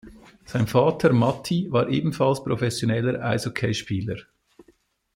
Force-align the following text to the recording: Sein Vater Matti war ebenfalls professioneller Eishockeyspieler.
Sein 0.45 0.65
Vater 0.65 1.13
Matti 1.13 1.71
war 1.71 1.87
ebenfalls 1.87 2.43
professioneller 2.43 3.23
Eishockeyspieler. 3.23 4.17